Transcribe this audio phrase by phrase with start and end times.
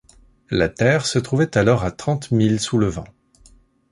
[0.49, 3.03] La terre se trouvait alors à trente milles sous le vent.